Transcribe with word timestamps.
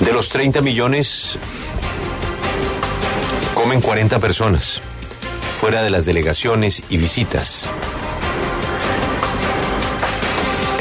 De 0.00 0.12
los 0.12 0.28
30 0.28 0.60
millones, 0.60 1.38
comen 3.54 3.80
40 3.80 4.18
personas, 4.18 4.80
fuera 5.58 5.82
de 5.82 5.90
las 5.90 6.04
delegaciones 6.04 6.82
y 6.90 6.98
visitas. 6.98 7.68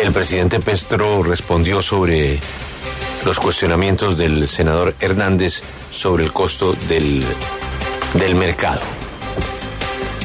El 0.02 0.12
presidente 0.12 0.60
Pestro 0.60 1.24
respondió 1.24 1.82
sobre 1.82 2.40
los 3.24 3.40
cuestionamientos 3.40 4.18
del 4.18 4.48
senador 4.48 4.94
Hernández 5.00 5.62
sobre 5.90 6.24
el 6.26 6.34
costo 6.34 6.76
del, 6.88 7.24
del 8.14 8.36
mercado. 8.36 8.82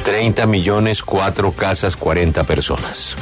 30 0.03 0.45
millones, 0.45 1.01
4 1.01 1.51
casas, 1.53 1.95
40 1.95 2.43
personas. 2.43 3.15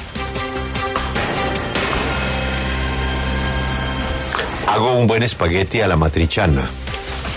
Hago 4.70 4.94
un 4.94 5.08
buen 5.08 5.24
espagueti 5.24 5.82
a 5.82 5.88
la 5.88 5.96
matrichana. 5.96 6.70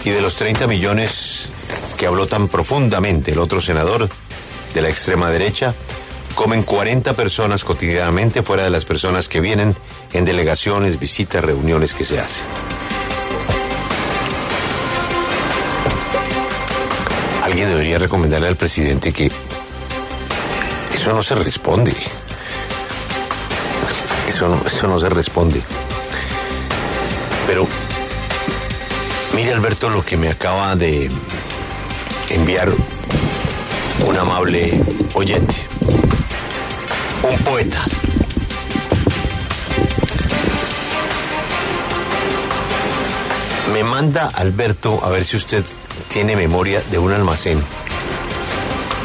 Y 0.05 0.11
de 0.11 0.21
los 0.21 0.37
30 0.37 0.67
millones 0.67 1.49
que 1.97 2.07
habló 2.07 2.27
tan 2.27 2.47
profundamente 2.49 3.33
el 3.33 3.39
otro 3.39 3.63
senador 3.63 4.07
de 4.75 4.83
la 4.83 4.91
extrema 4.91 5.31
derecha, 5.31 5.75
comen 6.35 6.63
40 6.63 7.15
personas 7.17 7.65
cotidianamente 7.65 8.43
fuera 8.43 8.65
de 8.65 8.71
las 8.71 8.85
personas 8.85 9.31
que 9.31 9.41
vienen 9.41 9.75
en 10.13 10.27
delegaciones, 10.27 11.01
visitas, 11.01 11.43
reuniones 11.43 11.95
que 11.95 12.05
se 12.05 12.21
hacen. 12.21 12.45
Alguien 17.43 17.71
debería 17.71 17.99
recomendarle 17.99 18.49
al 18.49 18.57
presidente 18.57 19.11
que 19.11 19.33
eso 20.95 21.15
no 21.15 21.23
se 21.23 21.35
responde. 21.35 21.95
Eso 24.29 24.49
no, 24.51 24.61
eso 24.67 24.87
no 24.87 24.99
se 25.01 25.09
responde. 25.09 25.63
Pero 27.53 27.69
mire 29.35 29.53
Alberto 29.53 29.91
lo 29.91 30.03
que 30.03 30.17
me 30.17 30.31
acaba 30.31 30.75
de 30.75 31.11
enviar 32.31 32.73
un 34.07 34.17
amable 34.17 34.83
oyente, 35.13 35.57
un 37.23 37.39
poeta. 37.45 37.85
Me 43.75 43.85
manda 43.85 44.29
Alberto 44.29 45.01
a 45.05 45.11
ver 45.11 45.23
si 45.27 45.37
usted 45.37 45.63
tiene 46.09 46.37
memoria 46.37 46.83
de 46.91 46.97
un 46.97 47.13
almacén. 47.13 47.63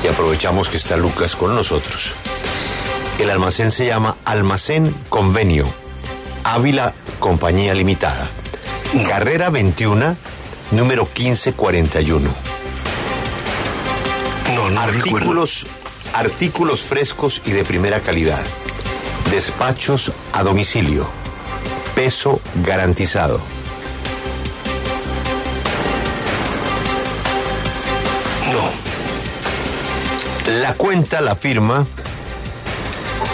Y 0.05 0.08
aprovechamos 0.08 0.69
que 0.69 0.77
está 0.77 0.95
Lucas 0.95 1.36
con 1.36 1.53
nosotros. 1.53 2.14
El 3.19 3.30
almacén 3.30 3.73
se 3.73 3.88
llama 3.88 4.16
Almacén 4.23 4.95
Convenio, 5.09 5.66
Ávila 6.45 6.93
Compañía 7.19 7.73
Limitada. 7.73 8.27
Carrera 9.07 9.49
21, 9.49 10.16
número 10.71 11.03
1541. 11.03 12.30
No, 14.55 14.69
no 14.69 14.81
artículos, 14.81 15.67
artículos 16.13 16.81
frescos 16.81 17.41
y 17.45 17.52
de 17.52 17.65
primera 17.65 17.99
calidad. 17.99 18.39
Despachos 19.30 20.13
a 20.31 20.43
domicilio. 20.43 21.08
Peso 21.95 22.39
garantizado. 22.63 23.41
No. 28.52 28.69
La 30.61 30.73
cuenta 30.75 31.21
la 31.21 31.35
firma 31.35 31.85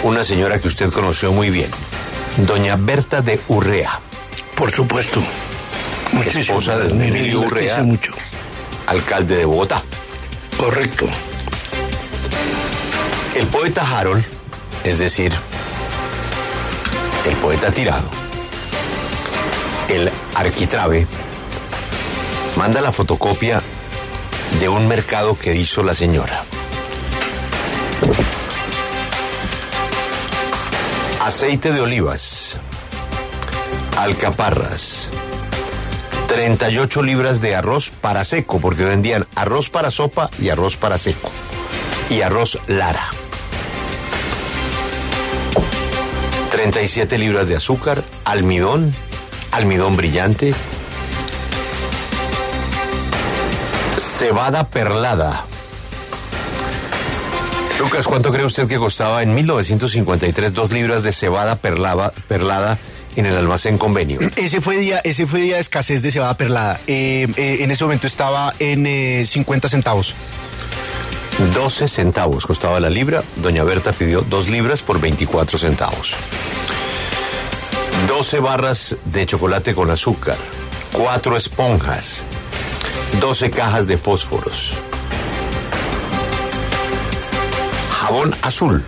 una 0.02 0.24
señora 0.24 0.60
que 0.60 0.68
usted 0.68 0.90
conoció 0.90 1.32
muy 1.32 1.48
bien, 1.48 1.70
doña 2.38 2.76
Berta 2.76 3.22
de 3.22 3.40
Urrea. 3.48 4.00
Por 4.56 4.70
supuesto. 4.70 5.22
Esposa 6.34 6.78
de 6.78 6.88
don 6.88 7.02
Emilio 7.02 7.40
Urrea, 7.40 7.82
mucho. 7.82 8.12
alcalde 8.86 9.36
de 9.36 9.44
Bogotá. 9.44 9.82
Correcto. 10.56 11.06
El 13.34 13.46
poeta 13.48 13.82
Harold, 13.82 14.24
es 14.84 14.98
decir, 14.98 15.32
el 17.26 17.36
poeta 17.36 17.70
tirado, 17.70 18.08
el 19.88 20.10
arquitrabe, 20.34 21.06
manda 22.56 22.80
la 22.80 22.92
fotocopia 22.92 23.60
de 24.60 24.68
un 24.68 24.86
mercado 24.86 25.36
que 25.36 25.54
hizo 25.54 25.82
la 25.82 25.94
señora. 25.94 26.44
Aceite 31.24 31.72
de 31.72 31.80
olivas, 31.80 32.56
alcaparras, 33.96 35.08
38 36.34 37.04
libras 37.04 37.40
de 37.40 37.54
arroz 37.54 37.90
para 37.90 38.24
seco, 38.24 38.58
porque 38.58 38.82
vendían 38.82 39.24
arroz 39.36 39.70
para 39.70 39.92
sopa 39.92 40.30
y 40.40 40.48
arroz 40.48 40.76
para 40.76 40.98
seco, 40.98 41.30
y 42.10 42.22
arroz 42.22 42.58
Lara. 42.66 43.06
37 46.50 47.18
libras 47.18 47.46
de 47.46 47.54
azúcar, 47.54 48.02
almidón, 48.24 48.92
almidón 49.52 49.96
brillante, 49.96 50.54
cebada 53.96 54.66
perlada. 54.66 55.44
Lucas, 57.78 58.08
¿cuánto 58.08 58.32
cree 58.32 58.44
usted 58.44 58.66
que 58.66 58.78
costaba 58.78 59.22
en 59.22 59.36
1953 59.36 60.52
dos 60.52 60.72
libras 60.72 61.04
de 61.04 61.12
cebada 61.12 61.54
perlada, 61.54 62.12
perlada 62.26 62.76
en 63.16 63.26
el 63.26 63.36
almacén 63.36 63.78
convenio? 63.78 64.20
Ese 64.36 64.60
fue 64.60 64.78
día, 64.78 65.00
ese 65.04 65.26
fue 65.26 65.40
día 65.40 65.56
de 65.56 65.60
escasez 65.60 66.02
de 66.02 66.10
cebada 66.10 66.36
perlada. 66.36 66.80
Eh, 66.86 67.26
eh, 67.36 67.58
en 67.60 67.70
ese 67.70 67.84
momento 67.84 68.06
estaba 68.06 68.54
en 68.58 68.86
eh, 68.86 69.24
50 69.26 69.68
centavos. 69.68 70.14
12 71.54 71.88
centavos 71.88 72.46
costaba 72.46 72.78
la 72.80 72.90
libra. 72.90 73.22
Doña 73.36 73.64
Berta 73.64 73.92
pidió 73.92 74.22
dos 74.22 74.48
libras 74.48 74.82
por 74.82 75.00
24 75.00 75.58
centavos. 75.58 76.14
12 78.08 78.40
barras 78.40 78.96
de 79.04 79.26
chocolate 79.26 79.74
con 79.74 79.90
azúcar. 79.90 80.36
4 80.92 81.36
esponjas. 81.36 82.24
12 83.20 83.50
cajas 83.50 83.86
de 83.86 83.98
fósforos. 83.98 84.72
Jabón 87.90 88.34
azul. 88.42 88.84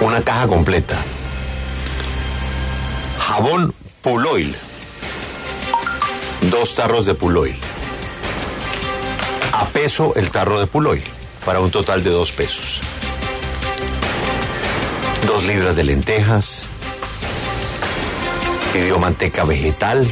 Una 0.00 0.20
caja 0.20 0.46
completa. 0.46 0.98
Jabón 3.32 3.74
Puloil. 4.02 4.54
Dos 6.50 6.74
tarros 6.74 7.06
de 7.06 7.14
Puloil 7.14 7.58
a 9.52 9.66
peso 9.66 10.12
el 10.16 10.30
tarro 10.30 10.58
de 10.60 10.66
Puloy, 10.66 11.02
para 11.46 11.60
un 11.60 11.70
total 11.70 12.02
de 12.04 12.10
dos 12.10 12.32
pesos. 12.32 12.80
Dos 15.26 15.44
libras 15.44 15.76
de 15.76 15.84
lentejas, 15.84 16.68
pidió 18.72 18.98
manteca 18.98 19.44
vegetal, 19.44 20.06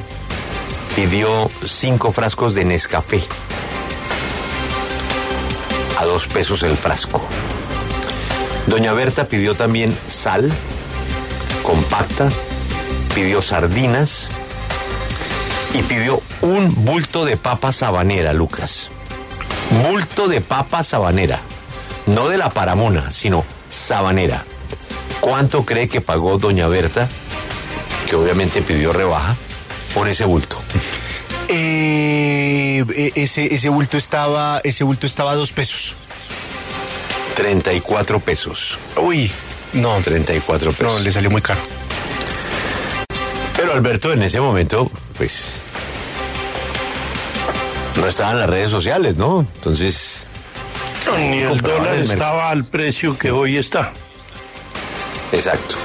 pidió 0.94 1.50
cinco 1.64 2.12
frascos 2.12 2.54
de 2.54 2.64
Nescafé, 2.64 3.22
a 5.98 6.04
dos 6.04 6.26
pesos 6.26 6.62
el 6.62 6.76
frasco. 6.76 7.20
Doña 8.66 8.92
Berta 8.92 9.26
pidió 9.26 9.54
también 9.56 9.94
sal, 10.06 10.50
compacta, 11.62 12.30
pidió 13.14 13.42
sardinas 13.42 14.28
y 15.74 15.82
pidió 15.82 16.22
un 16.42 16.84
bulto 16.84 17.24
de 17.24 17.36
papa 17.36 17.72
sabanera, 17.72 18.32
Lucas 18.32 18.90
bulto 19.70 20.28
de 20.28 20.40
papa 20.40 20.82
sabanera. 20.82 21.40
No 22.06 22.28
de 22.28 22.38
la 22.38 22.50
paramona, 22.50 23.12
sino 23.12 23.44
sabanera. 23.68 24.44
¿Cuánto 25.20 25.64
cree 25.64 25.88
que 25.88 26.00
pagó 26.00 26.38
doña 26.38 26.66
Berta, 26.66 27.08
que 28.08 28.16
obviamente 28.16 28.62
pidió 28.62 28.92
rebaja, 28.92 29.36
por 29.94 30.08
ese 30.08 30.24
bulto? 30.24 30.60
Eh, 31.52 32.84
eh, 32.94 33.10
ese, 33.16 33.52
ese 33.52 33.68
bulto 33.70 33.96
estaba, 33.96 34.60
ese 34.62 34.84
bulto 34.84 35.08
estaba 35.08 35.32
a 35.32 35.34
dos 35.34 35.50
pesos. 35.50 35.96
34 37.34 38.20
pesos. 38.20 38.78
Uy, 38.94 39.32
no, 39.72 40.00
34 40.00 40.70
no, 40.70 40.76
pesos. 40.76 41.02
le 41.02 41.10
salió 41.10 41.28
muy 41.28 41.42
caro. 41.42 41.58
Pero 43.60 43.74
Alberto 43.74 44.10
en 44.10 44.22
ese 44.22 44.40
momento, 44.40 44.90
pues, 45.18 45.52
no 47.98 48.06
estaba 48.06 48.30
en 48.32 48.40
las 48.40 48.48
redes 48.48 48.70
sociales, 48.70 49.18
¿no? 49.18 49.40
Entonces, 49.56 50.24
Ni 51.18 51.40
el 51.40 51.60
dólar 51.60 51.96
el 51.96 52.10
estaba 52.10 52.48
al 52.48 52.64
precio 52.64 53.18
que 53.18 53.30
hoy 53.30 53.58
está. 53.58 53.92
exacto. 55.30 55.76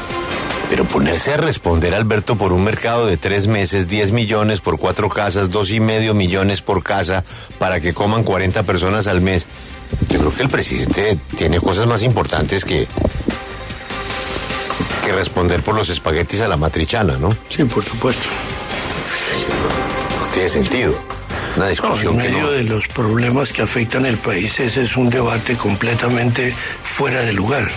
Pero 0.70 0.86
ponerse 0.86 1.34
a 1.34 1.38
responder, 1.38 1.94
Alberto, 1.94 2.38
por 2.38 2.54
un 2.54 2.64
mercado 2.64 3.08
de 3.08 3.18
tres 3.18 3.46
meses, 3.48 3.90
10 3.90 4.14
millones 4.14 4.62
por 4.62 4.80
cuatro 4.80 5.10
casas, 5.10 5.52
dos 5.52 5.70
y 5.72 5.82
medio 5.82 6.14
millones 6.14 6.62
por 6.62 6.82
casa, 6.82 7.26
para 7.60 7.82
que 7.82 7.94
coman 7.94 8.24
40 8.24 8.64
personas 8.64 9.08
al 9.08 9.20
mes. 9.20 9.46
Yo 10.10 10.20
creo 10.20 10.34
que 10.34 10.44
el 10.44 10.50
presidente 10.50 11.18
tiene 11.36 11.60
cosas 11.60 11.88
más 11.88 12.04
importantes 12.04 12.64
que, 12.64 12.88
que 15.06 15.12
responder 15.12 15.62
por 15.62 15.76
los 15.76 15.90
espaguetis 15.90 16.42
a 16.42 16.48
la 16.48 16.58
matrichana, 16.58 17.18
¿no? 17.18 17.30
Sí, 17.50 17.64
por 17.64 17.84
supuesto. 17.84 18.24
No, 20.20 20.28
tiene 20.34 20.50
sentido. 20.50 20.96
Una 21.56 21.68
discusión 21.68 22.18
no, 22.18 22.24
en 22.24 22.34
medio 22.34 22.52
de 22.52 22.64
los 22.64 22.88
problemas 22.88 23.54
que 23.54 23.62
afectan 23.62 24.06
el 24.06 24.18
país, 24.18 24.60
ese 24.60 24.84
es 24.84 24.98
un 24.98 25.10
debate 25.10 25.56
completamente 25.56 26.54
fuera 26.84 27.22
de 27.22 27.34
lugar. 27.34 27.70